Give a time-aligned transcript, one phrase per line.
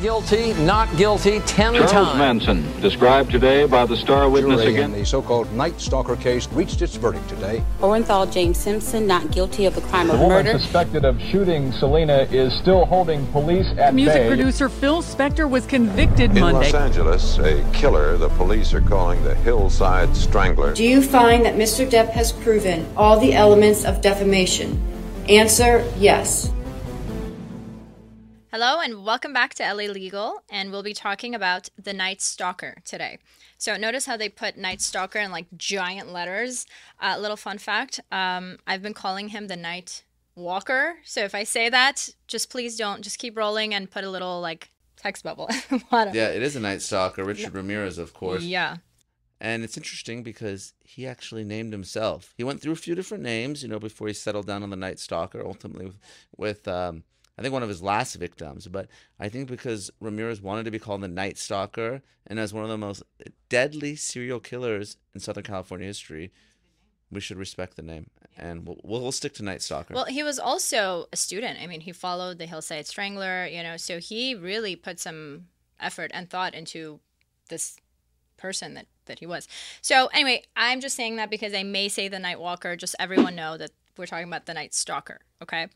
[0.00, 2.18] guilty, not guilty, ten Charles times.
[2.18, 4.92] Manson, described today by the star witness Jury in again.
[4.92, 7.62] the so-called Night Stalker case reached its verdict today.
[7.80, 10.58] Orenthal James Simpson not guilty of the crime The of woman murder.
[10.58, 14.28] suspected of shooting Selena is still holding police at Music bay.
[14.28, 16.72] producer Phil Spector was convicted In Monday.
[16.72, 20.74] Los Angeles, a killer the police are calling the Hillside Strangler.
[20.74, 21.88] Do you find that Mr.
[21.88, 24.80] Depp has proven all the elements of defamation?
[25.28, 26.50] Answer yes.
[28.52, 32.78] Hello and welcome back to LA Legal, and we'll be talking about the Night Stalker
[32.84, 33.18] today.
[33.58, 36.66] So notice how they put Night Stalker in like giant letters.
[37.00, 40.02] Uh, little fun fact: um, I've been calling him the Night
[40.34, 40.96] Walker.
[41.04, 43.02] So if I say that, just please don't.
[43.02, 45.48] Just keep rolling and put a little like text bubble.
[45.92, 48.42] Yeah, it is a Night Stalker, Richard Ramirez, of course.
[48.42, 48.78] Yeah.
[49.40, 52.34] And it's interesting because he actually named himself.
[52.36, 54.76] He went through a few different names, you know, before he settled down on the
[54.76, 55.98] Night Stalker, ultimately with,
[56.36, 57.04] with um,
[57.40, 58.68] I think one of his last victims.
[58.68, 62.64] But I think because Ramirez wanted to be called the Night Stalker and as one
[62.64, 63.02] of the most
[63.48, 66.32] deadly serial killers in Southern California history,
[67.10, 68.10] we should respect the name.
[68.36, 69.94] And we'll, we'll, we'll stick to Night Stalker.
[69.94, 71.58] Well, he was also a student.
[71.62, 75.46] I mean, he followed the Hillside Strangler, you know, so he really put some
[75.80, 77.00] effort and thought into
[77.48, 77.78] this
[78.36, 79.48] person that, that he was.
[79.80, 83.34] So, anyway, I'm just saying that because I may say the Night Walker, just everyone
[83.34, 85.68] know that we're talking about the Night Stalker, okay?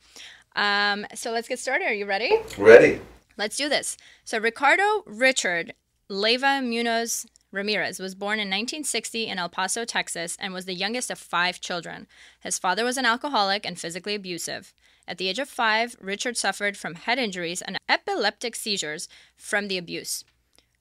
[0.57, 1.87] Um, so let's get started.
[1.87, 2.37] Are you ready?
[2.59, 3.01] Ready.
[3.37, 3.97] Let's do this.
[4.25, 5.75] So, Ricardo Richard
[6.09, 11.11] Leyva Munoz Ramirez was born in 1960 in El Paso, Texas, and was the youngest
[11.11, 12.07] of five children.
[12.41, 14.75] His father was an alcoholic and physically abusive.
[15.07, 19.79] At the age of five, Richard suffered from head injuries and epileptic seizures from the
[19.79, 20.25] abuse.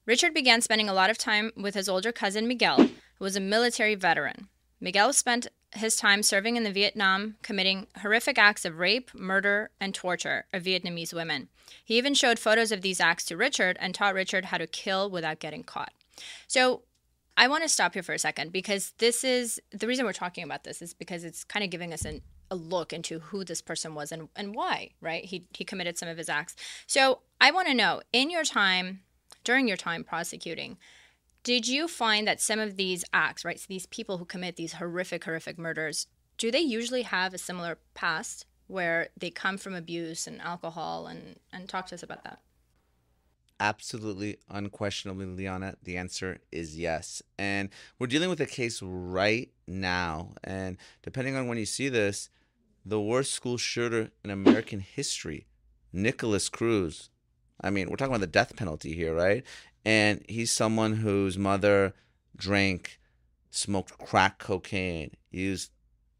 [0.06, 3.40] Richard began spending a lot of time with his older cousin Miguel, who was a
[3.40, 4.48] military veteran.
[4.84, 9.94] Miguel spent his time serving in the Vietnam, committing horrific acts of rape, murder, and
[9.94, 11.48] torture of Vietnamese women.
[11.82, 15.08] He even showed photos of these acts to Richard and taught Richard how to kill
[15.08, 15.94] without getting caught.
[16.46, 16.82] So,
[17.34, 20.44] I want to stop here for a second because this is the reason we're talking
[20.44, 22.20] about this is because it's kind of giving us an,
[22.50, 25.24] a look into who this person was and, and why, right?
[25.24, 26.54] He, he committed some of his acts.
[26.86, 29.00] So, I want to know in your time,
[29.44, 30.76] during your time prosecuting,
[31.44, 34.72] did you find that some of these acts, right, so these people who commit these
[34.72, 36.06] horrific, horrific murders,
[36.38, 41.06] do they usually have a similar past where they come from abuse and alcohol?
[41.06, 42.40] And, and talk to us about that.
[43.60, 47.22] Absolutely, unquestionably, Liana, the answer is yes.
[47.38, 47.68] And
[47.98, 50.32] we're dealing with a case right now.
[50.42, 52.30] And depending on when you see this,
[52.84, 55.46] the worst school shooter in American history,
[55.92, 57.10] Nikolas Cruz.
[57.60, 59.44] I mean, we're talking about the death penalty here, right?
[59.84, 61.94] And he's someone whose mother
[62.36, 62.98] drank,
[63.50, 65.70] smoked crack cocaine, used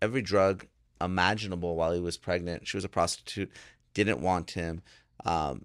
[0.03, 0.67] every drug
[1.01, 2.67] imaginable while he was pregnant.
[2.69, 3.51] She was a prostitute,
[3.95, 4.83] didn't want him.
[5.25, 5.65] Um,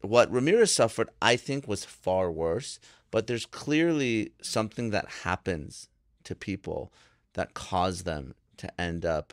[0.00, 2.78] what Ramirez suffered, I think, was far worse.
[3.10, 5.88] But there's clearly something that happens
[6.24, 6.92] to people
[7.34, 9.32] that cause them to end up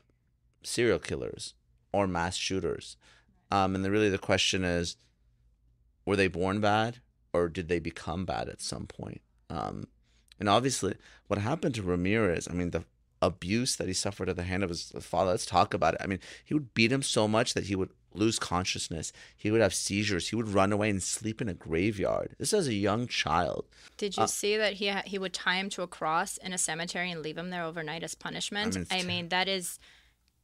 [0.61, 1.55] serial killers
[1.91, 2.95] or mass shooters.
[3.49, 4.97] Um, and then really the question is,
[6.05, 6.99] were they born bad
[7.33, 9.21] or did they become bad at some point?
[9.49, 9.87] Um,
[10.39, 10.95] and obviously,
[11.27, 12.83] what happened to Ramirez, I mean, the
[13.21, 16.01] abuse that he suffered at the hand of his father, let's talk about it.
[16.03, 19.13] I mean, he would beat him so much that he would lose consciousness.
[19.37, 20.29] He would have seizures.
[20.29, 22.35] He would run away and sleep in a graveyard.
[22.39, 23.65] This as a young child.
[23.97, 26.53] Did you uh, see that he ha- he would tie him to a cross in
[26.53, 28.75] a cemetery and leave him there overnight as punishment?
[28.75, 29.79] I mean, I mean that is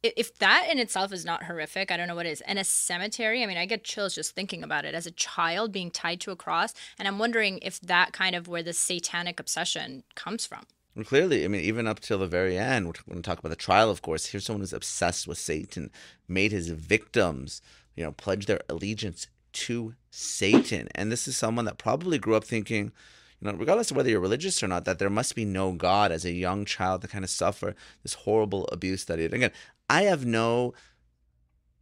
[0.02, 2.40] if that in itself is not horrific, I don't know what is.
[2.42, 5.72] And a cemetery, I mean, I get chills just thinking about it as a child
[5.72, 6.72] being tied to a cross.
[6.98, 10.64] And I'm wondering if that kind of where the satanic obsession comes from.
[11.04, 13.56] Clearly, I mean, even up till the very end, we're going to talk about the
[13.56, 14.26] trial, of course.
[14.26, 15.90] Here's someone who's obsessed with Satan,
[16.26, 17.62] made his victims,
[17.94, 20.88] you know, pledge their allegiance to Satan.
[20.94, 22.92] And this is someone that probably grew up thinking,
[23.40, 26.10] you know, regardless of whether you're religious or not, that there must be no God
[26.10, 29.34] as a young child to kind of suffer this horrible abuse that he did.
[29.34, 29.52] Again,
[29.88, 30.74] I have no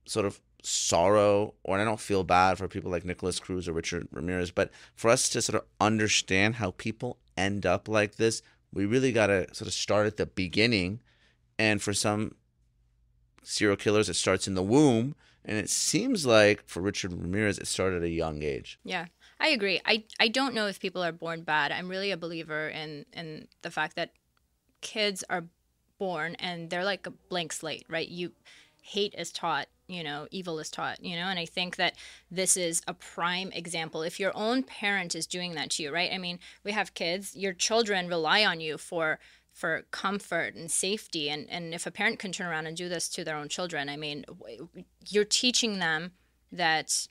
[0.05, 4.09] sort of sorrow or I don't feel bad for people like Nikolas Cruz or Richard
[4.11, 8.43] Ramirez, but for us to sort of understand how people end up like this,
[8.73, 11.01] we really got to sort of start at the beginning.
[11.59, 12.35] And for some
[13.43, 15.15] serial killers, it starts in the womb.
[15.45, 18.79] And it seems like for Richard Ramirez, it started at a young age.
[18.85, 19.07] Yeah.
[19.39, 19.81] I agree.
[19.85, 21.71] I, I don't know if people are born bad.
[21.71, 24.11] I'm really a believer in, in the fact that
[24.81, 25.45] kids are
[25.99, 28.09] born and they're like a blank slate, right?
[28.09, 28.33] You
[28.83, 31.95] hate is taught, you know, evil is taught, you know, and I think that
[32.31, 34.03] this is a prime example.
[34.03, 36.11] If your own parent is doing that to you, right?
[36.13, 39.19] I mean, we have kids, your children rely on you for
[39.53, 43.09] for comfort and safety and and if a parent can turn around and do this
[43.09, 44.25] to their own children, I mean,
[45.09, 46.13] you're teaching them
[46.53, 47.09] that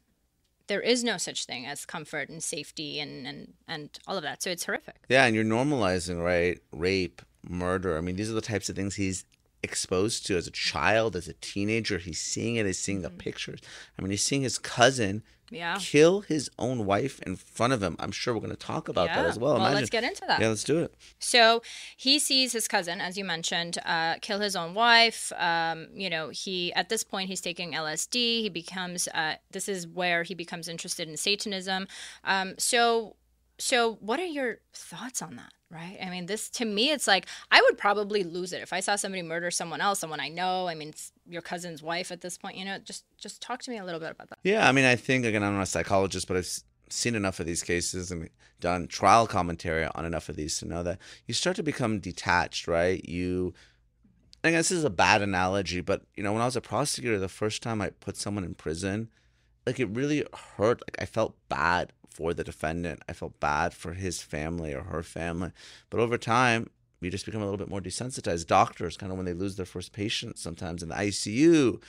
[0.68, 4.42] there is no such thing as comfort and safety and and and all of that.
[4.44, 4.96] So it's horrific.
[5.10, 6.60] Yeah, and you're normalizing, right?
[6.72, 7.98] Rape, murder.
[7.98, 9.26] I mean, these are the types of things he's
[9.64, 11.98] exposed to as a child, as a teenager.
[11.98, 12.66] He's seeing it.
[12.66, 13.60] He's seeing the pictures.
[13.98, 15.78] I mean, he's seeing his cousin Yeah.
[15.80, 17.96] kill his own wife in front of him.
[18.00, 19.54] I'm sure we're going to talk about that as well.
[19.54, 19.76] Well, Imagine.
[19.76, 20.40] let's get into that.
[20.40, 20.94] Yeah, let's do it.
[21.20, 21.62] So
[21.98, 25.32] he sees his cousin, as you mentioned, uh, kill his own wife.
[25.38, 28.42] Um, you know, he at this point he's taking LSD.
[28.42, 29.08] He becomes.
[29.14, 31.88] Uh, this is where he becomes interested in Satanism.
[32.24, 33.16] Um, so,
[33.57, 35.52] so what are your thoughts on that?
[35.72, 35.98] Right?
[36.02, 38.96] I mean, this to me, it's like I would probably lose it if I saw
[38.96, 40.68] somebody murder someone else, someone I know.
[40.68, 40.94] I mean,
[41.28, 42.56] your cousin's wife at this point.
[42.56, 44.40] You know, just just talk to me a little bit about that.
[44.44, 46.50] Yeah, I mean, I think again, I'm not a psychologist, but I've
[46.90, 48.30] seen enough of these cases and
[48.60, 52.68] done trial commentary on enough of these to know that you start to become detached,
[52.68, 53.04] right?
[53.08, 53.54] You,
[54.44, 57.19] I guess this is a bad analogy, but you know, when I was a prosecutor,
[57.19, 59.10] the first time I put someone in prison,
[59.66, 60.26] like it really
[60.58, 60.82] hurt.
[60.82, 63.02] Like I felt bad for the defendant.
[63.10, 65.52] I felt bad for his family or her family.
[65.90, 66.70] But over time,
[67.02, 68.48] you just become a little bit more desensitized.
[68.48, 71.82] Doctors, kind of when they lose their first patient, sometimes in the ICU,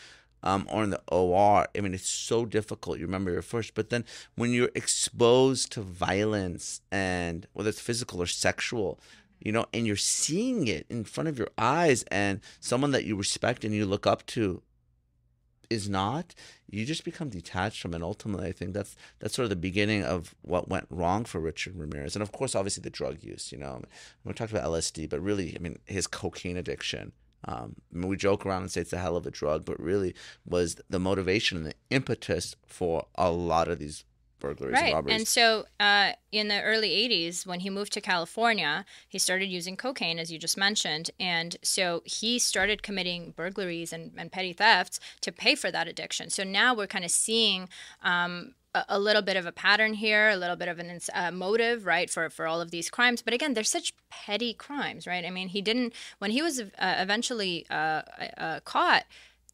[0.43, 1.67] um, or in the OR.
[1.77, 2.99] I mean, it's so difficult.
[2.99, 8.21] You remember your first, but then when you're exposed to violence and whether it's physical
[8.21, 9.01] or sexual,
[9.41, 13.17] you know, and you're seeing it in front of your eyes, and someone that you
[13.17, 14.63] respect and you look up to
[15.71, 16.35] is not,
[16.71, 18.03] you just become detached from it.
[18.03, 21.77] Ultimately, I think that's that's sort of the beginning of what went wrong for Richard
[21.77, 23.53] Ramirez, and of course, obviously the drug use.
[23.53, 23.83] You know,
[24.25, 27.13] we talked about LSD, but really, I mean, his cocaine addiction.
[27.45, 29.79] Um, I mean, we joke around and say it's a hell of a drug, but
[29.79, 30.15] really
[30.45, 34.05] was the motivation and the impetus for a lot of these
[34.39, 34.95] burglaries and Right.
[34.95, 35.17] robberies.
[35.17, 39.77] And so uh, in the early 80s, when he moved to California, he started using
[39.77, 41.11] cocaine, as you just mentioned.
[41.19, 46.31] And so he started committing burglaries and, and petty thefts to pay for that addiction.
[46.31, 47.69] So now we're kind of seeing.
[48.03, 51.31] Um, a- a little bit of a pattern here, a little bit of an uh,
[51.31, 53.23] motive, right, for for all of these crimes.
[53.23, 55.25] But again, they're such petty crimes, right?
[55.25, 58.03] I mean, he didn't when he was uh, eventually uh,
[58.37, 59.05] uh, caught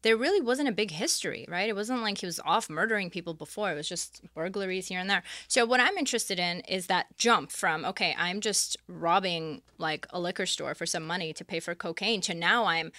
[0.03, 1.67] there really wasn't a big history, right?
[1.67, 3.71] It wasn't like he was off murdering people before.
[3.71, 5.23] It was just burglaries here and there.
[5.47, 10.19] So what I'm interested in is that jump from okay, I'm just robbing like a
[10.19, 12.91] liquor store for some money to pay for cocaine to now I'm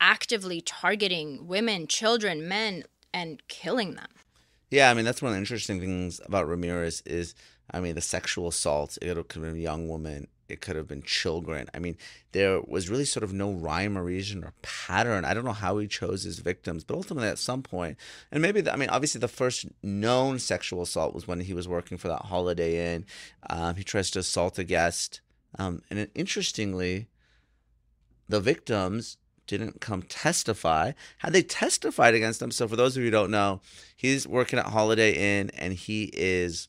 [0.00, 4.08] actively targeting women, children, men and killing them.
[4.70, 7.34] Yeah, I mean that's one of the interesting things about Ramirez is,
[7.70, 8.98] I mean, the sexual assaults.
[9.00, 10.28] It could have been a young woman.
[10.50, 11.68] It could have been children.
[11.74, 11.96] I mean,
[12.32, 15.24] there was really sort of no rhyme or reason or pattern.
[15.24, 17.96] I don't know how he chose his victims, but ultimately at some point,
[18.30, 21.68] and maybe the, I mean, obviously the first known sexual assault was when he was
[21.68, 23.06] working for that Holiday Inn.
[23.48, 25.20] Um, he tries to assault a guest,
[25.58, 27.08] um, and interestingly,
[28.28, 29.16] the victims
[29.46, 30.92] didn't come testify.
[31.18, 33.60] Had they testified against him, so for those of you who don't know,
[33.96, 36.68] he's working at Holiday Inn and he is,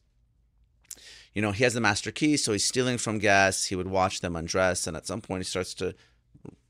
[1.33, 3.65] you know, he has the master key, so he's stealing from guests.
[3.65, 5.95] He would watch them undress, and at some point he starts to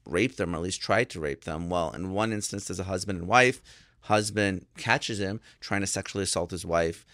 [0.06, 1.69] rape them, or at least try to rape them.
[1.69, 3.62] Well, in one instance, there's a husband and wife.
[4.02, 7.06] Husband catches him trying to sexually assault his wife,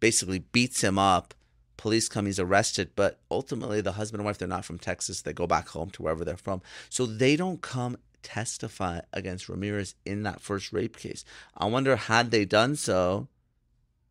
[0.00, 1.34] basically beats him up.
[1.76, 5.22] Police come, he's arrested, but ultimately the husband and wife, they're not from Texas.
[5.22, 6.62] They go back home to wherever they're from.
[6.88, 11.24] So they don't come testify against Ramirez in that first rape case.
[11.56, 13.28] I wonder, had they done so,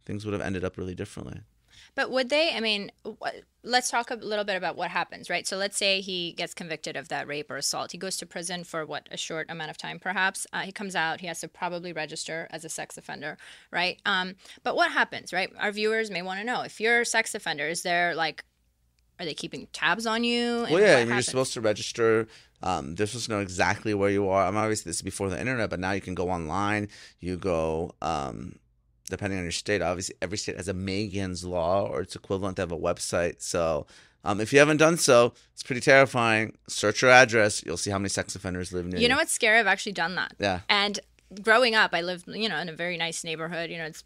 [0.06, 1.42] things would have ended up really differently.
[1.94, 2.52] But would they?
[2.54, 2.92] I mean,
[3.64, 5.46] let's talk a little bit about what happens, right?
[5.46, 7.92] So let's say he gets convicted of that rape or assault.
[7.92, 10.48] He goes to prison for what a short amount of time, perhaps.
[10.54, 11.22] Uh, he comes out.
[11.22, 13.38] He has to probably register as a sex offender,
[13.72, 14.00] right?
[14.06, 15.52] Um, but what happens, right?
[15.60, 17.68] Our viewers may want to know if you're a sex offender.
[17.68, 18.44] Is there like,
[19.20, 20.64] are they keeping tabs on you?
[20.66, 21.26] And Well, yeah, what I mean, you're happens?
[21.28, 22.28] supposed to register.
[22.62, 24.46] Um, they're supposed to know exactly where you are.
[24.46, 26.90] I'm obviously this is before the internet, but now you can go online.
[27.20, 28.60] You go, um,
[29.10, 29.82] depending on your state.
[29.82, 33.42] Obviously, every state has a Megan's Law or its equivalent to have a website.
[33.42, 33.86] So,
[34.24, 36.58] um, if you haven't done so, it's pretty terrifying.
[36.68, 37.64] Search your address.
[37.66, 39.04] You'll see how many sex offenders live near you.
[39.04, 39.60] You know what's scary?
[39.60, 40.34] I've actually done that.
[40.40, 40.62] Yeah.
[40.68, 41.00] And
[41.42, 43.70] growing up, I lived, you know, in a very nice neighborhood.
[43.70, 44.04] You know, it's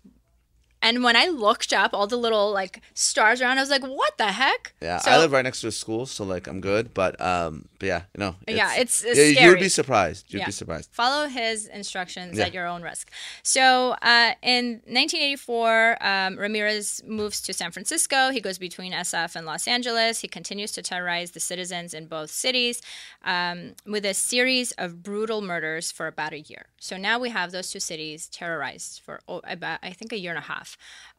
[0.82, 4.18] and when I looked up all the little like stars around, I was like, "What
[4.18, 6.94] the heck?" Yeah, So- I live right next to a school, so like I'm good.
[6.94, 10.26] But um, but yeah, you know, Yeah, it's- it's yeah, you would be surprised.
[10.34, 10.46] You'd Yeah.
[10.48, 10.90] be surprised.
[10.92, 12.46] Follow his instructions Yeah.
[12.46, 13.10] at your own risk.
[13.44, 18.30] So, uh, in 1984, um, Ramirez moves to San Francisco.
[18.32, 20.20] He goes between SF and Los Angeles.
[20.22, 22.82] He continues to terrorize the citizens in both cities
[23.24, 26.68] um, with a series of brutal murders for about a year.
[26.80, 30.40] So now we have those two cities terrorized for about, I think, a year and
[30.40, 30.69] a half.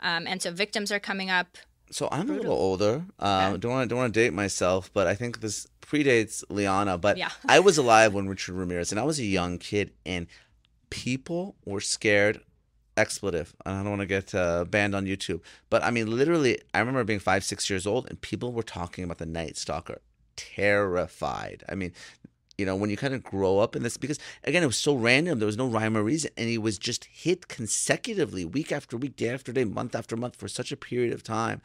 [0.00, 1.58] Um, and so victims are coming up.
[1.92, 3.04] So I'm a little older.
[3.18, 6.96] Uh, Don't want to don't want to date myself, but I think this predates Liana.
[6.98, 7.30] But Yeah.
[7.48, 10.28] I was alive when Richard Ramirez, and I was a young kid, and
[10.90, 12.40] people were scared
[12.96, 13.54] expletive.
[13.66, 17.02] I don't want to get uh, banned on YouTube, but I mean, literally, I remember
[17.02, 20.00] being five, six years old, and people were talking about the Night Stalker,
[20.36, 21.64] terrified.
[21.68, 21.92] I mean,
[22.60, 24.94] you know, when you kind of grow up in this, because again, it was so
[24.94, 28.96] random, there was no rhyme or reason, and he was just hit consecutively, week after
[28.96, 31.62] week, day after day, month after month, for such a period of time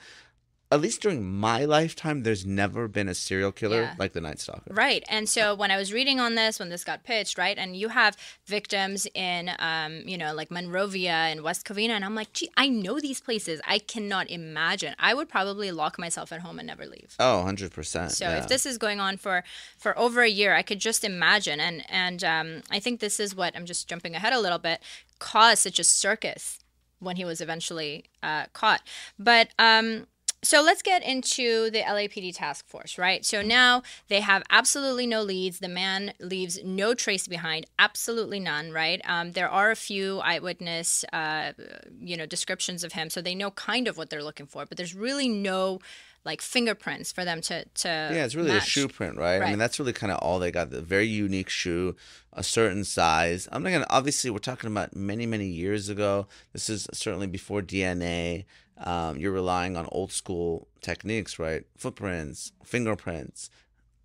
[0.75, 3.95] at least during my lifetime, there's never been a serial killer Yeah.
[3.97, 4.71] like the Night Stalker.
[4.73, 5.03] Right.
[5.09, 7.89] And so when I was reading on this, when this got pitched, right, and you
[7.89, 8.15] have
[8.45, 12.69] victims in, um, you know, like Monrovia and West Covina, and I'm like, gee, I
[12.69, 13.59] know these places.
[13.67, 14.95] I cannot imagine.
[14.99, 17.15] I would probably lock myself at home and never leave.
[17.19, 18.11] Oh, 100%.
[18.11, 18.37] So yeah.
[18.39, 19.43] if this is going on for
[19.77, 23.35] for over a year, I could just imagine, and and um, I think this is
[23.35, 24.81] what I'm just jumping ahead a little bit
[25.19, 26.59] caused such a circus
[26.99, 28.81] when he was eventually uh, caught.
[29.19, 30.07] But um,
[30.45, 33.25] so let's get into the LAPD task force, right?
[33.25, 35.59] So now they have absolutely no leads.
[35.59, 39.01] The man leaves no trace behind, absolutely none, right?
[39.05, 41.53] Um, there are a few eyewitness, uh,
[41.99, 44.77] you know, descriptions of him, so they know kind of what they're looking for, but
[44.77, 45.79] there's really no
[46.25, 48.65] like fingerprints for them to to Yeah, it's really match.
[48.65, 49.41] a shoe print, right?
[49.41, 50.71] I mean, that's really kind of all they got.
[50.71, 51.95] The very unique shoe,
[52.33, 53.47] a certain size.
[53.51, 53.85] I'm not gonna.
[53.89, 56.27] Obviously, we're talking about many, many years ago.
[56.51, 58.45] This is certainly before DNA.
[58.77, 61.63] Um, you're relying on old school techniques, right?
[61.77, 63.49] Footprints, fingerprints,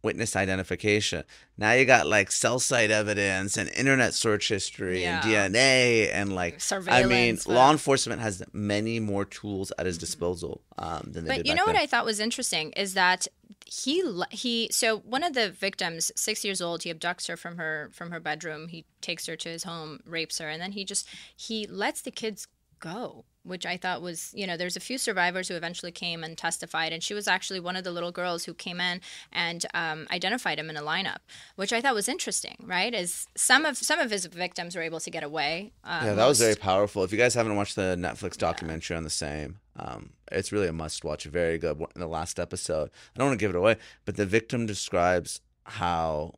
[0.03, 1.25] witness identification.
[1.59, 6.61] Now you got like cell site evidence and internet search history and DNA and like
[6.61, 7.05] surveillance.
[7.05, 11.31] I mean, but- law enforcement has many more tools at his disposal um, than they
[11.31, 11.77] But did you back know what.
[11.77, 13.27] I thought was interesting is that
[13.67, 17.91] he he so one of the victims, six years old, he abducts her from her
[17.93, 18.69] from her bedroom.
[18.69, 22.11] He takes her to his home, rapes her, and then he just he lets the
[22.11, 22.49] kids
[22.79, 23.25] go.
[23.43, 26.93] Which I thought was, you know, there's a few survivors who eventually came and testified,
[26.93, 29.01] and she was actually one of the little girls who came in
[29.33, 31.19] and um, identified him in a lineup,
[31.57, 32.57] which I thought was interesting.
[32.63, 35.73] Right, is some of some of his victims were able to get away.
[35.83, 37.03] Uh, Yeah, that was very powerful.
[37.03, 40.73] If you guys haven't watched the Netflix documentary on the same, um, it's really a
[40.73, 41.25] must watch.
[41.25, 41.81] Very good.
[41.95, 45.41] In the last episode, I don't want to give it away, but the victim describes
[45.65, 46.35] how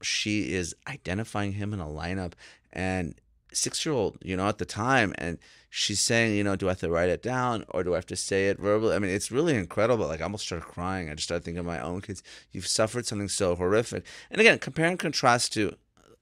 [0.00, 2.34] she is identifying him in a lineup
[2.72, 3.14] and
[3.52, 5.38] six year old, you know, at the time, and
[5.76, 8.06] she's saying, you know, do I have to write it down or do I have
[8.06, 8.94] to say it verbally?
[8.94, 10.06] I mean, it's really incredible.
[10.06, 11.10] Like, I almost started crying.
[11.10, 12.22] I just started thinking of my own kids.
[12.52, 14.04] You've suffered something so horrific.
[14.30, 15.74] And again, compare and contrast to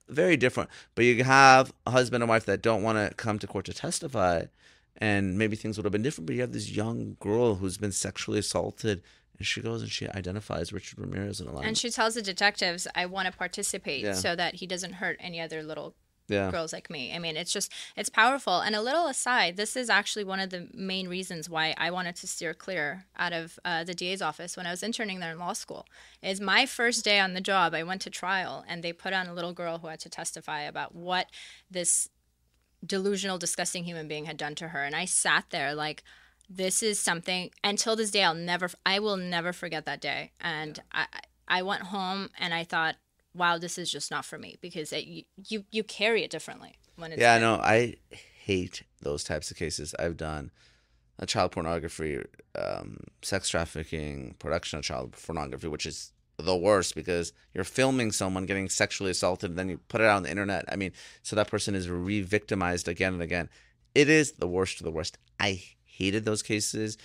[0.09, 0.71] very different.
[0.95, 3.73] But you have a husband and wife that don't want to come to court to
[3.73, 4.45] testify,
[4.97, 6.25] and maybe things would have been different.
[6.25, 9.03] But you have this young girl who's been sexually assaulted,
[9.37, 11.65] and she goes and she identifies Richard Ramirez in a line.
[11.65, 14.13] And she tells the detectives, "I want to participate Yeah.
[14.13, 15.95] so that he doesn't hurt any other little
[16.27, 16.51] Yeah.
[16.51, 18.59] girls like me." I mean, it's just it's powerful.
[18.59, 22.15] And a little aside, this is actually one of the main reasons why I wanted
[22.17, 25.39] to steer clear out of uh, the DA's office when I was interning there in
[25.39, 25.85] law school.
[26.21, 29.27] Is my first day on the job, I went to trial, and they put on
[29.27, 31.27] a little girl who had to testify about what
[31.69, 32.09] this
[32.85, 36.03] delusional, disgusting human being had done to her, and I sat there like
[36.49, 40.81] this is something until this day I'll never I will never forget that day and
[40.91, 41.07] I
[41.47, 42.95] I went home and I thought
[43.33, 46.75] wow this is just not for me because it, you, you you carry it differently
[46.95, 47.41] when it's yeah, big.
[47.41, 47.95] no, I
[48.45, 49.95] hate those types of cases.
[49.97, 50.51] I've done
[51.19, 52.19] a child pornography,
[52.55, 58.45] um, sex trafficking, production of child pornography, which is the worst because you're filming someone
[58.45, 60.65] getting sexually assaulted and then you put it out on the internet.
[60.71, 63.49] I mean, so that person is re-victimized again and again.
[63.93, 65.17] It is the worst of the worst.
[65.39, 66.97] I hated those cases.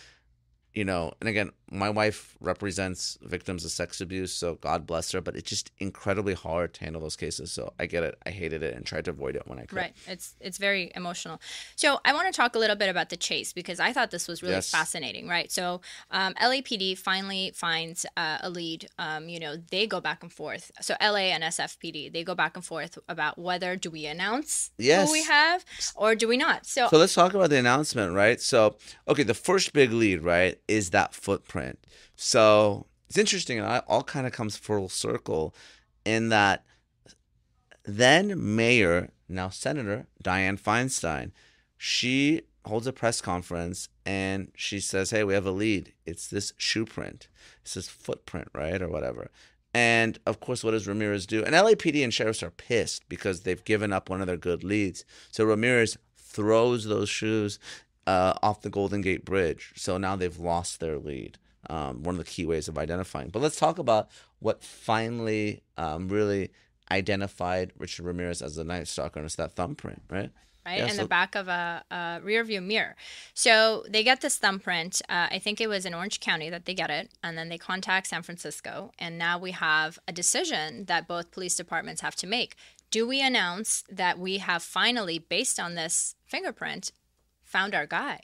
[0.73, 5.21] You know, and again, my wife represents victims of sex abuse, so God bless her,
[5.21, 7.53] but it's just incredibly hard to handle those cases.
[7.53, 8.17] So I get it.
[8.25, 9.77] I hated it and tried to avoid it when I could.
[9.77, 9.95] Right.
[10.07, 11.41] It's it's very emotional.
[11.77, 14.27] So I want to talk a little bit about the chase because I thought this
[14.29, 14.71] was really Yes.
[14.71, 15.29] fascinating.
[15.29, 15.53] Right.
[15.53, 18.89] So um, LAPD finally finds uh, a lead.
[18.99, 20.71] Um, you know, they go back and forth.
[20.81, 25.07] So LA and SFPD they go back and forth about whether do we announce Yes.
[25.07, 26.67] who we have or do we not.
[26.67, 28.41] So, So let's talk about the announcement, right?
[28.41, 31.15] So, okay, the first big lead, right, is that
[32.17, 35.55] So it's interesting, and it all kind of comes full circle
[36.05, 36.65] in that
[37.85, 41.33] then Mayor, now Senator Dianne Feinstein,
[41.77, 45.95] she holds a press conference and she says, Hey, we have a lead.
[46.05, 47.29] It's this shoe print.
[47.63, 48.81] It's this footprint, right?
[48.81, 49.31] Or whatever.
[49.73, 51.45] And of course, what does Ramirez do?
[51.45, 55.05] And LAPD and sheriffs are pissed because they've given up one of their good leads.
[55.31, 57.59] So Ramirez throws those shoes
[58.07, 59.73] uh, off the Golden Gate Bridge.
[59.77, 61.39] So now they've lost their lead.
[61.69, 63.31] Um, one of the key ways of identifying.
[63.31, 66.51] But let's talk about what finally um, really
[66.91, 70.31] identified Richard Ramirez as the Night Stalker, and it's that thumbprint, right?
[70.65, 72.95] right Yeah, in so- the back of a, a rear view mirror
[73.33, 76.75] so they get this thumbprint uh, i think it was in orange county that they
[76.75, 81.09] get it and then they contact san francisco and now we have a decision that
[81.09, 82.55] both police departments have to make
[82.91, 86.91] do we announce that we have finally, based on this fingerprint,
[87.45, 88.21] found our guy?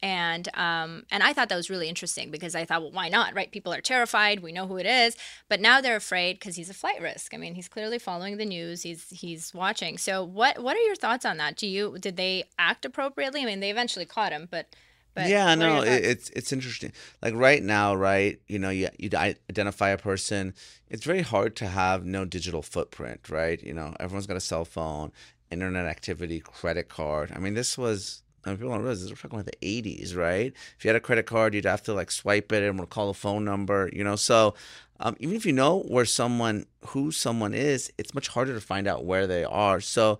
[0.00, 3.34] And um, and I thought that was really interesting because I thought, well, why not?
[3.34, 3.50] Right?
[3.50, 4.40] People are terrified.
[4.40, 5.16] We know who it is,
[5.48, 7.34] but now they're afraid because he's a flight risk.
[7.34, 8.82] I mean, he's clearly following the news.
[8.82, 9.98] He's he's watching.
[9.98, 11.56] So what what are your thoughts on that?
[11.56, 13.42] Do you did they act appropriately?
[13.42, 14.74] I mean, they eventually caught him, but.
[15.14, 16.92] But yeah, no, it, it's it's interesting.
[17.20, 18.40] Like right now, right?
[18.46, 20.54] You know, you you identify a person.
[20.88, 23.60] It's very hard to have no digital footprint, right?
[23.60, 25.10] You know, everyone's got a cell phone,
[25.50, 27.32] internet activity, credit card.
[27.34, 29.10] I mean, this was Mean, people don't realize this.
[29.10, 30.52] We're talking about the 80s, right?
[30.76, 33.14] If you had a credit card, you'd have to like swipe it and recall a
[33.14, 34.16] phone number, you know.
[34.16, 34.54] So
[35.00, 38.86] um, even if you know where someone, who someone is, it's much harder to find
[38.86, 39.80] out where they are.
[39.80, 40.18] So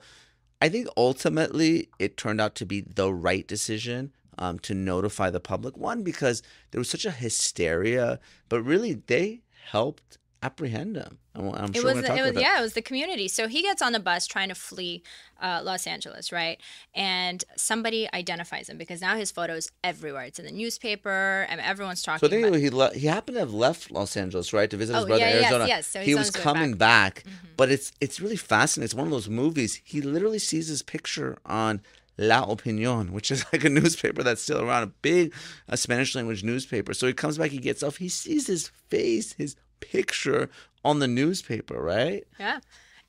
[0.61, 5.41] I think ultimately it turned out to be the right decision um, to notify the
[5.41, 5.77] public.
[5.77, 11.19] One, because there was such a hysteria, but really they helped apprehend him.
[11.39, 13.29] I'm, I'm it sure was, it was yeah, it was the community.
[13.29, 15.03] So he gets on the bus trying to flee
[15.41, 16.61] uh, Los Angeles, right?
[16.95, 20.25] And somebody identifies him because now his photos everywhere.
[20.25, 22.29] It's in the newspaper, and everyone's talking.
[22.29, 24.95] So I think he le- he happened to have left Los Angeles, right, to visit
[24.95, 25.67] his oh, brother yeah, in Arizona.
[25.67, 25.87] Yes, yes.
[25.87, 27.25] So he was coming back, back.
[27.25, 27.47] Mm-hmm.
[27.57, 28.85] but it's it's really fascinating.
[28.85, 29.81] It's one of those movies.
[29.85, 31.81] He literally sees his picture on
[32.19, 35.33] La Opinion, which is like a newspaper that's still around, a big
[35.69, 36.93] a Spanish language newspaper.
[36.93, 40.51] So he comes back, he gets off, he sees his face, his picture
[40.85, 42.25] on the newspaper, right?
[42.39, 42.61] Yeah.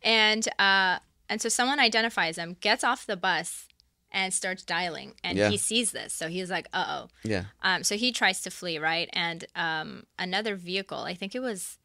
[0.04, 3.68] And uh and so someone identifies him, gets off the bus
[4.12, 5.50] and starts dialing and Yeah.
[5.50, 6.14] he sees this.
[6.14, 7.46] So he's like, "Uh-oh." Yeah.
[7.62, 9.10] Um so he tries to flee, right?
[9.14, 11.78] And um another vehicle, I think it was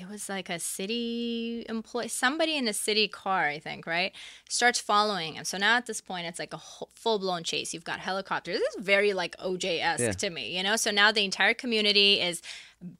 [0.00, 4.12] it was like a city employee, somebody in a city car, I think, right?
[4.48, 5.44] Starts following him.
[5.44, 6.60] So now at this point, it's like a
[6.94, 7.74] full blown chase.
[7.74, 8.58] You've got helicopters.
[8.58, 10.12] This is very like OJ esque Yeah.
[10.12, 10.76] to me, you know?
[10.76, 12.40] So now the entire community is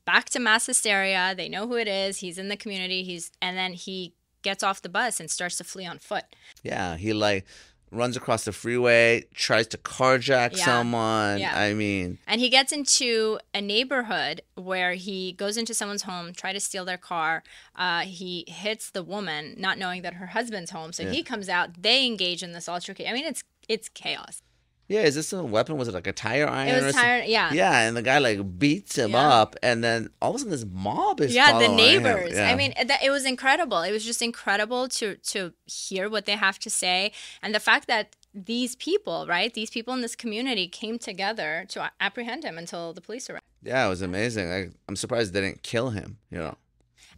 [0.04, 1.35] back to mass hysteria.
[1.37, 2.19] They know who it is.
[2.19, 3.02] He's in the community.
[3.02, 6.25] He's, and then he gets off the bus and starts to flee on foot.
[6.62, 7.47] Yeah, he like
[7.90, 10.64] runs across the freeway, tries to carjack Yeah.
[10.64, 11.38] someone.
[11.40, 11.59] Yeah.
[11.59, 16.53] I mean, And he gets into a neighborhood where he goes into someone's home, try
[16.53, 17.42] to steal their car.
[17.74, 20.92] Uh, he hits the woman, not knowing that her husband's home.
[20.92, 21.11] So Yeah.
[21.11, 21.83] he comes out.
[21.83, 23.11] They engage in this altercation.
[23.11, 24.42] I mean, it's it's chaos.
[24.90, 25.76] Yeah, is this a weapon?
[25.79, 26.74] Was it like a tire iron?
[26.74, 27.53] It was tire- yeah.
[27.53, 29.40] Yeah, and the guy like beats him Yeah.
[29.40, 32.35] up, and then all of a sudden this mob is yeah, the neighbors.
[32.35, 32.50] Yeah.
[32.50, 33.81] I mean, that, it was incredible.
[33.83, 37.87] It was just incredible to to hear what they have to say, and the fact
[37.87, 42.92] that these people, right, these people in this community came together to apprehend him until
[42.92, 43.44] the police arrived.
[43.62, 44.46] yeah, it was amazing.
[44.53, 46.18] I, I'm surprised they didn't kill him.
[46.33, 46.57] You know.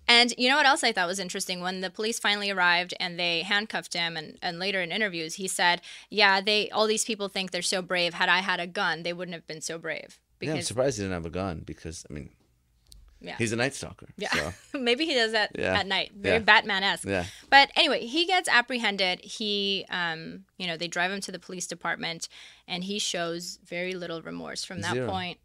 [0.08, 1.60] And you know what else I thought was interesting?
[1.60, 5.46] When the police finally arrived and they handcuffed him, and, and later in interviews, he
[5.48, 8.14] said, "Yeah, they all these people think they're so brave.
[8.14, 11.04] Had I had a gun, they wouldn't have been so brave." yeah, I'm surprised he
[11.04, 12.30] didn't have a gun because I mean,
[13.20, 13.36] Yeah.
[13.38, 14.08] he's a night stalker.
[14.16, 14.32] Yeah.
[14.32, 14.52] So.
[14.80, 15.78] Maybe he does that Yeah.
[15.78, 16.10] at night.
[16.16, 16.42] Very Yeah.
[16.42, 17.06] Batman esque.
[17.06, 17.26] Yeah.
[17.48, 19.20] But anyway, he gets apprehended.
[19.20, 22.28] He, um, you know, they drive him to the police department,
[22.66, 25.08] and he shows very little remorse from that Zero.
[25.08, 25.38] point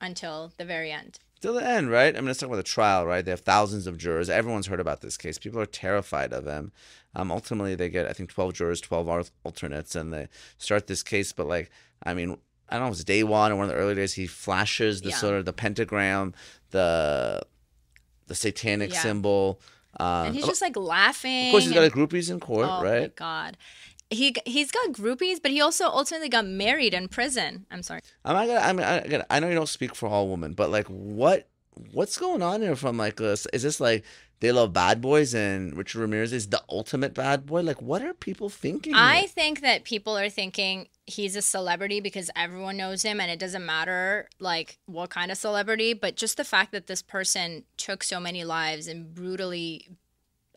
[0.00, 1.18] until the very end.
[1.40, 2.14] Till the end, right?
[2.16, 3.24] I mean, let's talk about the trial, right?
[3.24, 4.30] They have thousands of jurors.
[4.30, 5.38] Everyone's heard about this case.
[5.38, 6.72] People are terrified of him.
[7.14, 11.32] Um, ultimately, they get, I think, 12 jurors, 12 alternates, and they start this case.
[11.32, 11.70] But, like,
[12.02, 14.14] I mean, I don't know, it was day one or one of the early days.
[14.14, 15.16] He flashes the Yeah.
[15.16, 16.34] sort of the pentagram,
[16.70, 17.42] the
[18.28, 19.02] the satanic Yeah.
[19.02, 19.60] symbol.
[20.00, 21.46] Um, and he's just like laughing.
[21.46, 23.14] of course, he's got a groupies in court, oh my right?
[23.16, 23.56] god.
[24.10, 27.66] He he's got groupies, but he also ultimately got married in prison.
[27.70, 28.00] I'm sorry.
[28.24, 28.60] I'm not gonna.
[28.60, 31.48] I mean, I, again, I know you don't speak for all women, but like, what
[31.92, 32.76] what's going on here?
[32.76, 33.46] From like, this?
[33.52, 34.04] is this like
[34.40, 37.62] they love bad boys and Richard Ramirez is the ultimate bad boy?
[37.62, 38.94] Like, what are people thinking?
[38.94, 39.28] I here?
[39.28, 43.64] think that people are thinking he's a celebrity because everyone knows him and it doesn't
[43.64, 48.20] matter like what kind of celebrity, but just the fact that this person took so
[48.20, 49.88] many lives and brutally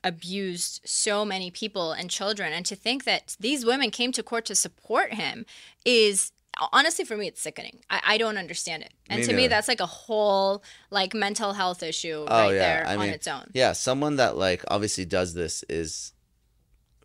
[0.04, 4.46] abused so many people and children and to think that these women came to court
[4.46, 5.46] to support him
[5.86, 6.32] is
[6.74, 7.80] honestly for me it's sickening.
[7.90, 8.92] I, I don't understand it.
[9.10, 12.60] And Me to me that's like a whole like mental health issue Oh right yeah,
[12.60, 13.50] there I on mean, its own.
[13.54, 16.14] yeah, someone that like obviously does this is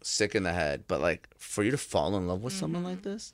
[0.06, 2.90] sick in the head, but like for you to fall in love with someone Mm-hmm.
[2.90, 3.32] like this,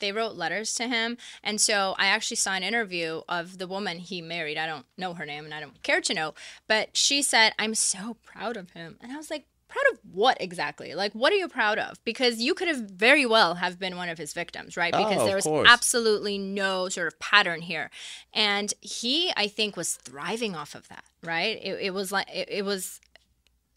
[0.00, 3.98] they wrote letters to him and so i actually saw an interview of the woman
[3.98, 4.58] he married.
[4.58, 6.34] I don't know her name and i don't care to know
[6.66, 8.96] but she said i'm so proud of him.
[9.00, 10.94] And i was like proud of what exactly?
[10.94, 12.02] Like what are you proud of?
[12.04, 14.92] Because you could have very well have been one of his victims right?
[14.92, 15.68] Because Oh, there was course.
[15.70, 17.90] absolutely no sort of pattern here.
[18.34, 21.56] And he i think was thriving off of that right?
[21.62, 23.00] It, it was like it, it was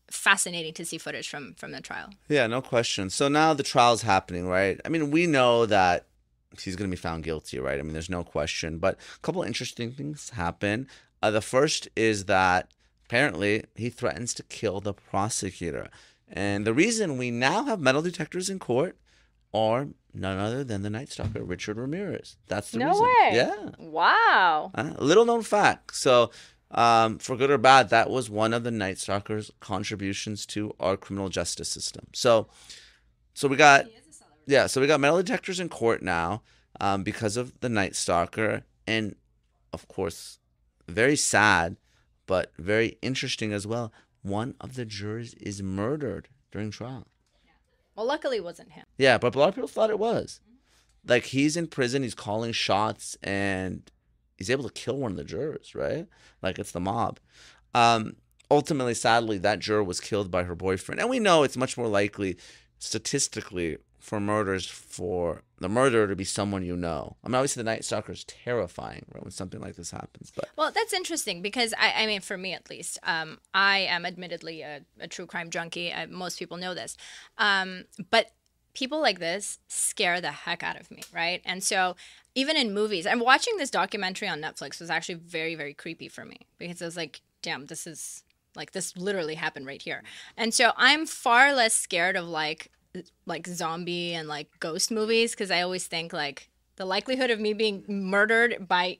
[0.09, 3.09] fascinating to see footage from from the trial Yeah, no question.
[3.09, 4.79] So now the trial's happening, right?
[4.85, 6.05] I mean, we know that
[6.61, 7.79] he's going to be found guilty, right?
[7.79, 8.77] I mean, there's no question.
[8.77, 10.87] But a couple interesting things happen.
[11.21, 12.71] Uh, the first is that
[13.05, 15.89] apparently he threatens to kill the prosecutor.
[16.27, 18.97] And the reason we now have metal detectors in court
[19.53, 22.37] are none other than the Night Stalker, Richard Ramirez.
[22.47, 23.03] That's the no reason.
[23.03, 23.29] way.
[23.33, 23.69] Yeah.
[23.79, 24.71] Wow.
[24.73, 25.95] Uh, little known fact.
[25.95, 26.31] So,
[26.71, 30.97] um, for good or bad, that was one of the Night Stalker's contributions to our
[30.97, 32.07] criminal justice system.
[32.13, 32.47] So,
[33.33, 33.85] so we got,
[34.45, 36.41] yeah, so we got metal detectors in court now
[36.79, 39.15] um, because of the Night Stalker, and
[39.73, 40.39] of course,
[40.87, 41.77] very sad,
[42.25, 43.91] but very interesting as well.
[44.21, 47.07] One of the jurors is murdered during trial.
[47.95, 48.85] Well, luckily it wasn't him.
[48.97, 50.41] Yeah, but a lot of people thought it was.
[51.07, 53.89] Like he's in prison, he's calling shots, and
[54.35, 56.07] he's able to kill one of the jurors, right?
[56.41, 57.19] Like it's the mob.
[57.73, 58.15] Um,
[58.49, 61.87] ultimately, sadly, that juror was killed by her boyfriend, and we know it's much more
[61.87, 62.37] likely,
[62.79, 67.15] statistically, for murders for the murderer to be someone you know.
[67.23, 70.47] I mean, obviously, the Night Stalker is terrifying right, when something like this happens, but
[70.55, 74.61] Well, that's interesting because I, I mean, for me at least, um, I am admittedly
[74.61, 75.91] a, a true crime junkie.
[75.91, 76.97] I, most people know this,
[77.39, 78.31] um, but
[78.75, 81.41] people like this scare the heck out of me, right?
[81.45, 81.95] And so,
[82.35, 86.25] even in movies, I'm watching this documentary on Netflix was actually very, very creepy for
[86.25, 88.23] me because I was like, "Damn, this is
[88.55, 90.03] like this literally happened right here."
[90.37, 92.71] And so, I'm far less scared of like
[93.25, 97.53] like zombie and like ghost movies because I always think like the likelihood of me
[97.53, 98.97] being murdered by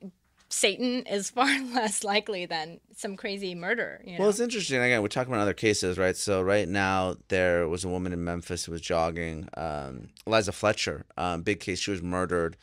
[0.49, 4.01] Satan is far less likely than some crazy murder.
[4.05, 4.19] You know?
[4.21, 4.81] Well, it's interesting.
[4.81, 6.15] Again, we're talking about other cases, right?
[6.15, 9.49] So right now, there was a woman in Memphis who was jogging.
[9.55, 11.79] Um, Eliza Fletcher, um, big case.
[11.79, 12.57] She was murdered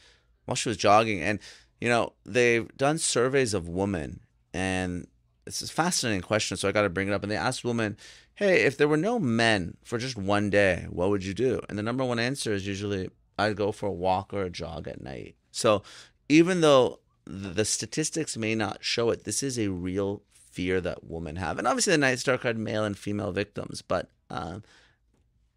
[0.45, 1.39] while she was jogging, and
[1.81, 4.21] you know they've done surveys of women,
[4.53, 5.07] and
[5.47, 6.57] it's a fascinating question.
[6.57, 7.23] So I got to bring it up.
[7.23, 7.97] And they asked women,
[8.35, 11.79] "Hey, if there were no men for just one day, what would you do?" And
[11.79, 15.03] the number one answer is usually, "I'd go for a walk or a jog at
[15.03, 15.83] night." So
[16.29, 19.25] even though the statistics may not show it.
[19.25, 22.85] This is a real fear that women have, and obviously the Night Stalker had male
[22.85, 24.63] and female victims, but um,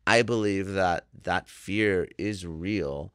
[0.08, 3.12] I believe that that fear is real,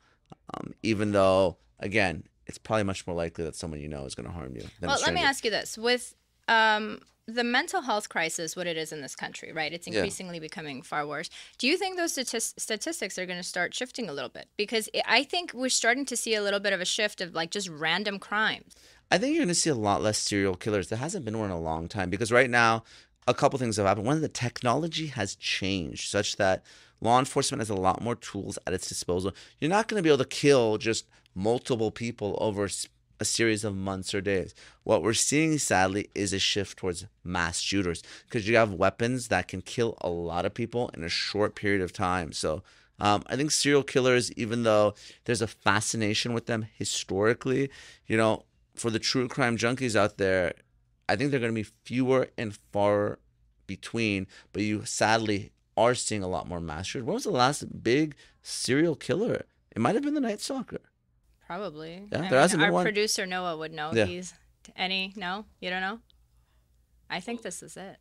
[0.54, 4.26] um, even though again it's probably much more likely that someone you know is going
[4.26, 4.62] to harm you.
[4.80, 6.14] Than well, let me ask you this: with
[6.48, 7.00] um,
[7.34, 9.72] the mental health crisis, what it is in this country, right?
[9.72, 9.94] It's Yeah.
[9.94, 11.30] increasingly becoming far worse.
[11.58, 14.48] Do you think those statis- statistics are going to start shifting a little bit?
[14.56, 17.50] Because I- think we're starting to see a little bit of a shift of like
[17.50, 18.74] just random crimes.
[19.10, 20.88] I think you're going to see a lot less serial killers.
[20.88, 22.84] There hasn't been one in a long time because right now,
[23.28, 24.06] a couple things have happened.
[24.06, 26.64] One the technology has changed such that
[27.00, 29.32] law enforcement has a lot more tools at its disposal.
[29.58, 32.68] You're not going to be able to kill just multiple people over
[33.20, 34.54] a series of months or days.
[34.82, 39.46] What we're seeing, sadly, is a shift towards mass shooters because you have weapons that
[39.46, 42.32] can kill a lot of people in a short period of time.
[42.32, 42.62] So,
[42.98, 47.70] um, I think serial killers, even though there's a fascination with them historically,
[48.06, 50.54] you know, for the true crime junkies out there,
[51.08, 53.18] I think they're going to be fewer and far
[53.66, 54.26] between.
[54.52, 57.06] But you sadly are seeing a lot more mass shooters.
[57.06, 59.44] When was the last big serial killer?
[59.74, 60.89] It might have been the Night Stalker.
[61.50, 62.06] Probably.
[62.12, 62.84] Yeah, I there hasn't been our one.
[62.84, 63.90] producer Noah would know.
[63.92, 64.04] Yeah.
[64.04, 64.32] He's
[64.76, 65.98] any no, you don't know.
[67.10, 67.96] I think this is it.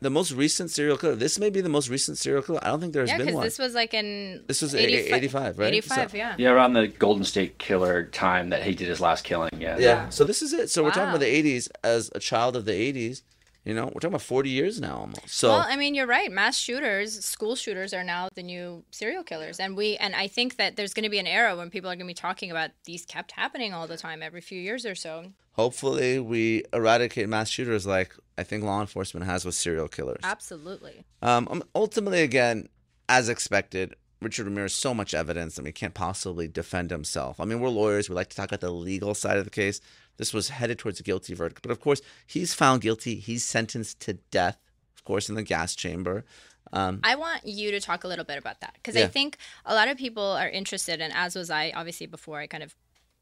[0.00, 1.14] The most recent serial killer.
[1.14, 2.60] This may be the most recent serial killer.
[2.62, 3.44] I don't think there's yeah, been because one.
[3.44, 5.68] this was like in This was 85 85, right?
[5.68, 6.34] 85, So- yeah.
[6.38, 9.50] Yeah, around the Golden State Killer time that he did his last killing.
[9.58, 9.76] Yeah.
[9.78, 10.08] yeah.
[10.08, 10.70] So this is it.
[10.70, 13.20] So we're talking about the 80s as a child of the 80s.
[13.64, 15.28] You know, we're talking about 40 years now almost.
[15.28, 16.32] So well, I mean, you're right.
[16.32, 20.56] Mass shooters, school shooters, are now the new serial killers, and we and I think
[20.56, 22.70] that there's going to be an era when people are going to be talking about
[22.86, 25.26] these kept happening all the time, every few years or so.
[25.52, 30.20] hopefully we eradicate mass shooters like I think law enforcement has with serial killers.
[30.24, 31.04] Absolutely.
[31.20, 32.68] Um, um, ultimately, again,
[33.08, 37.38] as expected, Richard Ramirez so much evidence and he can't possibly defend himself.
[37.38, 39.80] I mean, we're lawyers; we like to talk about the legal side of the case.
[40.22, 43.16] This was headed towards a guilty verdict, but of course, he's found guilty.
[43.16, 44.56] He's sentenced to death,
[44.96, 46.24] of course, in the gas chamber.
[46.72, 49.74] Um, I want you to talk a little bit about that because I think a
[49.74, 52.76] lot of people are interested, and as was I, obviously, before I kind of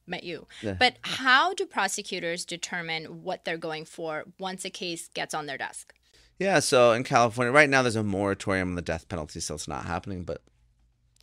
[0.07, 0.47] met you.
[0.61, 0.75] Yeah.
[0.75, 5.57] But how do prosecutors determine what they're going for once a case gets on their
[5.57, 5.95] desk?
[6.39, 9.69] Yeah, so in California, right now there's a moratorium on the death penalty, so it's
[9.69, 10.25] not happening.
[10.25, 10.43] But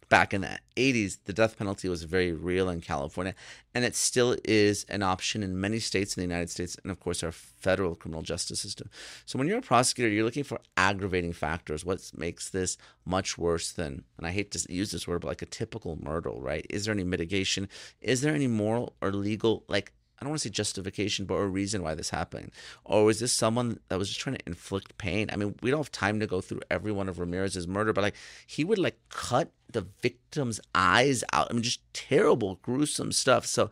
[0.10, 3.36] back in the 80s, the death penalty was very real in California,
[3.74, 7.00] and it still is an option in many states in the United States, and of
[7.00, 8.90] course, our federal criminal justice system.
[9.26, 11.84] So when you're a prosecutor, you're looking for aggravating factors.
[11.84, 15.42] What makes this much worse than, and I hate to use this word, but like
[15.42, 16.66] a typical murder, right?
[16.70, 17.68] Is there any mitigation?
[18.02, 21.46] Is there any moral or legal, like, I don't want to say justification, but a
[21.46, 22.52] reason why this happened.
[22.84, 25.30] Or was this someone that was just trying to inflict pain?
[25.32, 28.02] I mean, we don't have time to go through every one of Ramirez's murder, but
[28.02, 31.48] like he would like cut the victim's eyes out.
[31.50, 33.46] I mean, just terrible, gruesome stuff.
[33.46, 33.70] So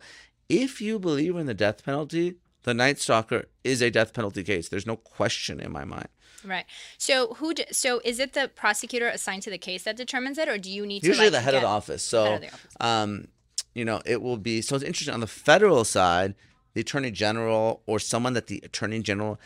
[0.48, 4.68] if you believe in the death penalty, the Night Stalker is a death penalty case.
[4.68, 6.08] There's no question in my mind.
[6.44, 6.64] Right.
[6.98, 7.54] So who?
[7.54, 10.70] D- so is it the prosecutor assigned to the case that determines it, or do
[10.70, 12.02] you need to Usually like, the head of the office.
[12.02, 12.76] So, head of the office.
[12.78, 13.28] um,
[13.76, 16.34] you know, it will be so it's interesting on the federal side,
[16.72, 19.38] the attorney general or someone that the attorney general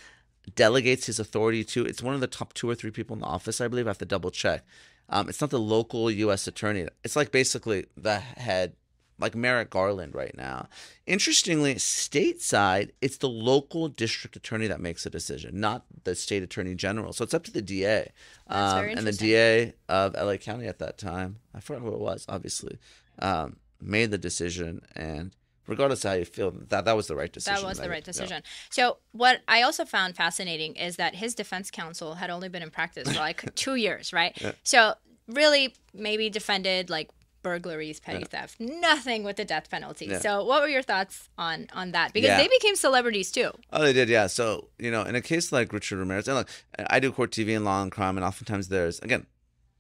[0.55, 1.85] delegates his authority to.
[1.85, 3.89] It's one of the top two or three people in the office, I believe.
[3.89, 4.65] I have to double check.
[5.09, 6.47] Um, it's not the local U.S.
[6.47, 6.87] attorney.
[7.03, 8.75] It's like basically the head,
[9.19, 10.69] like Merrick Garland right now.
[11.09, 16.77] Interestingly, stateside, it's the local district attorney that makes a decision, not the state attorney
[16.77, 17.13] general.
[17.13, 18.13] So it's up to the DA.
[18.47, 19.13] Um, and the.
[19.13, 22.79] DA of LA County at that time, I forgot who it was, obviously,
[23.19, 24.83] um, made the decision.
[24.95, 25.35] And
[25.67, 27.63] regardless of how you feel, that that was the right decision.
[27.63, 28.05] That was the right yeah.
[28.13, 28.43] decision.
[28.71, 32.71] So what I also found fascinating is that his defense counsel had only been in
[32.71, 34.37] practice for like two years, right?
[34.41, 34.53] Yeah.
[34.63, 34.95] So
[35.29, 37.11] really, maybe defended like
[37.43, 38.27] burglaries, petty Yeah.
[38.27, 40.07] theft, nothing with the death penalty.
[40.07, 40.19] Yeah.
[40.19, 42.13] So what were your thoughts on on that?
[42.13, 42.37] Because Yeah.
[42.37, 43.51] they became celebrities too.
[43.73, 44.27] Oh, they did, yeah.
[44.27, 47.57] So, you know, in a case like Richard Ramirez, and look, I do court TV
[47.57, 49.27] and law and crime, and oftentimes there's, again,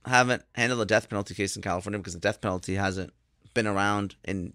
[0.04, 3.12] I haven't handled a death penalty case in California because the death penalty hasn't
[3.54, 4.52] been around in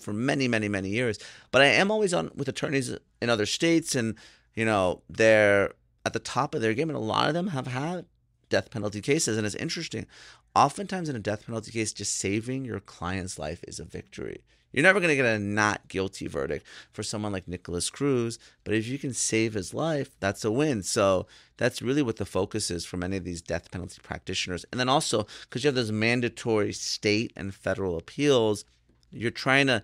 [0.00, 1.18] for many, many, many years.
[1.50, 4.14] But I am always on with attorneys in other states, and
[4.54, 5.72] you know, they're
[6.04, 8.06] at the top of their game, and a lot of them have had
[8.48, 10.06] death penalty cases, and it's interesting.
[10.54, 14.42] Oftentimes, in a death penalty case, just saving your client's life is a victory.
[14.72, 18.74] You're never going to get a not guilty verdict for someone like Nikolas Cruz, but
[18.74, 20.82] if you can save his life, that's a win.
[20.82, 21.26] So
[21.56, 24.66] that's really what the focus is for many of these death penalty practitioners.
[24.70, 28.64] And then also, because you have those mandatory state and federal appeals,
[29.10, 29.82] you're trying to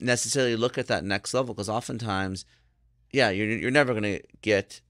[0.00, 2.44] necessarily look at that next level because oftentimes,
[3.12, 4.80] yeah, you're, you're never going to get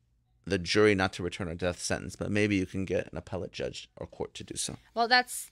[0.45, 3.53] the jury not to return a death sentence, but maybe you can get an appellate
[3.53, 4.77] judge or court to do so.
[4.95, 5.52] Well, that's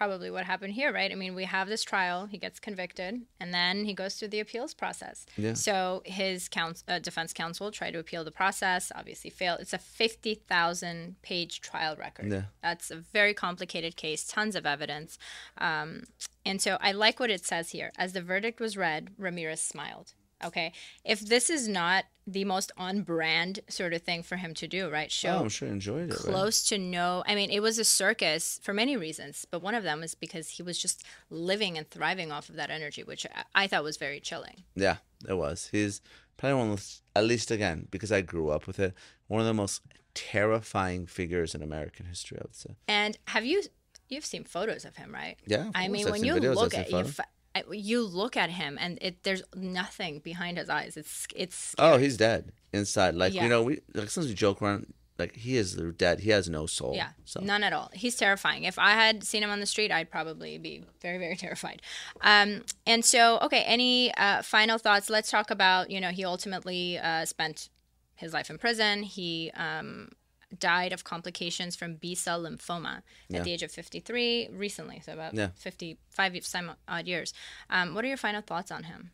[0.00, 1.12] probably what happened here, right?
[1.12, 4.40] I mean, we have this trial, he gets convicted, and then he goes through the
[4.40, 5.26] appeals process.
[5.36, 5.52] Yeah.
[5.52, 9.60] So his counsel, uh, defense counsel tried to appeal the process, obviously failed.
[9.60, 12.32] It's a 50,000 page trial record.
[12.32, 12.44] Yeah.
[12.62, 15.18] That's a very complicated case, tons of evidence.
[15.58, 16.04] Um,
[16.46, 17.92] and so I like what it says here.
[17.98, 20.14] As the verdict was read, Ramirez smiled.
[20.44, 20.72] Okay.
[21.04, 24.88] If this is not the most on brand sort of thing for him to do,
[24.88, 25.10] right?
[25.10, 26.12] Show oh, I'm sure he enjoyed it.
[26.12, 26.20] right?
[26.20, 29.82] close to no i mean it was a circus for many reasons but one of
[29.82, 33.64] them is because he was just living and thriving off of that energy which i,
[33.64, 34.98] I thought was very chilling Yeah,
[35.28, 35.68] it was.
[35.72, 36.00] He's
[36.36, 38.94] probably one of those, at least again, because I grew up with it,
[39.26, 39.82] one of the most
[40.14, 42.76] terrifying figures in American history, I would say.
[42.86, 43.62] and have you
[44.08, 46.98] you've seen photos of him right Yeah, i mean when you videos, look at you
[46.98, 47.14] photos.
[47.14, 47.26] fa- I-
[47.72, 52.16] you look at him and it there's nothing behind his eyes it's it's Oh, he's
[52.16, 53.14] dead inside.
[53.14, 53.42] Like Yeah.
[53.44, 54.92] you know, we like sometimes we joke around.
[55.18, 56.20] Like he is dead.
[56.20, 56.94] He has no soul.
[56.96, 57.90] Yeah, So none at all.
[57.92, 58.64] He's terrifying.
[58.64, 61.82] If I had seen him on the street, I'd probably be very, very terrified.
[62.22, 65.10] Um, and so, okay, any uh, final thoughts?
[65.10, 67.68] Let's talk about, you know, he ultimately uh, spent
[68.14, 69.02] his life in prison.
[69.02, 70.12] He um,
[70.58, 73.38] died of complications from B cell lymphoma Yeah.
[73.38, 75.50] at the age of 53 recently, so about Yeah.
[75.56, 77.32] 55 y- some odd years.
[77.68, 79.12] Um, what are your final thoughts on him?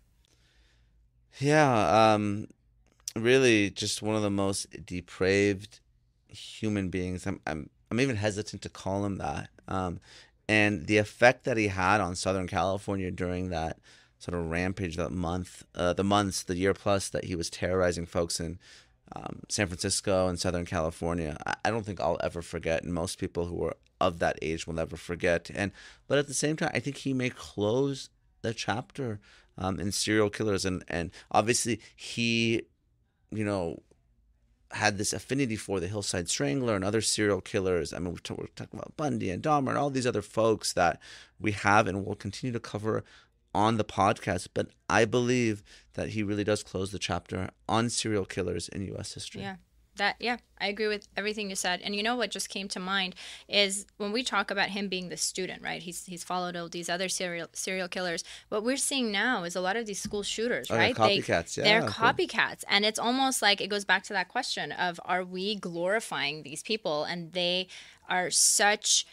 [1.38, 2.48] Yeah, um,
[3.14, 5.80] really, just one of the most depraved
[6.28, 7.26] human beings.
[7.26, 9.50] I'm, I'm, I'm even hesitant to call him that.
[9.68, 10.00] Um,
[10.48, 13.78] and the effect that he had on Southern California during that
[14.18, 18.06] sort of rampage, that month, uh, the months, the year plus that he was terrorizing
[18.06, 18.58] folks in
[19.14, 22.82] um, San Francisco and Southern California, I, don't think I'll ever forget.
[22.82, 25.50] And most people who are of that age will never forget.
[25.54, 25.72] And
[26.08, 28.10] but at the same time, I think he may close
[28.42, 29.20] the chapter
[29.58, 32.62] um, in serial killers, and and obviously he,
[33.30, 33.82] you know,
[34.72, 37.92] had this affinity for the Hillside Strangler and other serial killers.
[37.92, 40.72] I mean, we're, t- we're talking about Bundy and Dahmer and all these other folks
[40.72, 41.00] that
[41.40, 43.04] we have and will continue to cover
[43.56, 44.48] on the podcast.
[44.54, 45.62] But I believe
[45.94, 49.14] that he really does close the chapter on serial killers in U.S.
[49.14, 49.40] history.
[49.42, 49.56] Yeah.
[49.96, 51.80] That yeah, I agree with everything you said.
[51.82, 53.14] And you know what just came to mind
[53.48, 55.80] is when we talk about him being the student, right?
[55.80, 58.22] He's he's followed all these other serial serial killers.
[58.50, 60.94] What we're seeing now is a lot of these school shooters, Oh, they're right?
[60.94, 64.70] copycats, They, yeah, they're copycats, and it's almost like it goes back to that question
[64.70, 67.66] of are we glorifying these people, and they
[68.06, 69.06] are such,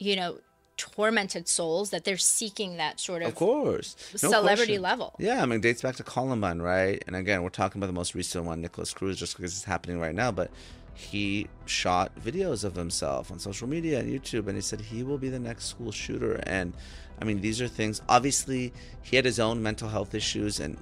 [0.00, 0.40] you know,
[0.76, 3.96] tormented souls that they're seeking that sort of Of course.
[4.22, 4.82] No celebrity question.
[4.82, 5.14] level.
[5.18, 7.02] Yeah, I mean, dates back to Columbine, right?
[7.06, 9.98] And again, we're talking about the most recent one, Nikolas Cruz, just because it's happening
[10.00, 10.30] right now.
[10.32, 10.50] But
[10.94, 15.18] he shot videos of himself on social media and YouTube, and he said he will
[15.18, 16.34] be the next school shooter.
[16.46, 16.72] And
[17.20, 18.00] I mean, these are things.
[18.08, 20.76] Obviously, he had his own mental health issues, and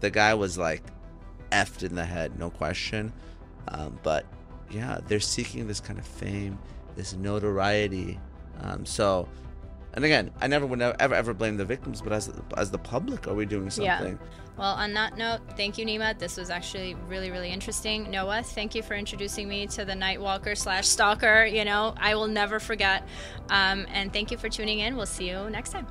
[0.00, 0.82] the guy was like
[1.52, 3.12] effed in the head, no question.
[3.68, 4.24] Um, but
[4.70, 6.58] yeah, they're seeking this kind of fame,
[6.96, 8.18] this notoriety.
[8.62, 9.28] Um, so
[9.94, 13.26] And again, I never would ever ever blame the victims, but as as the public,
[13.26, 14.18] are we doing something?
[14.20, 14.26] Yeah.
[14.56, 16.18] Well, on that note, thank you, Nima.
[16.18, 18.10] This was actually really, really interesting.
[18.10, 21.46] Noah, thank you for introducing me to the Nightwalker slash Stalker.
[21.46, 23.08] You know, I will never forget.
[23.48, 24.96] Um, and thank you for tuning in.
[24.96, 25.86] We'll see you next time.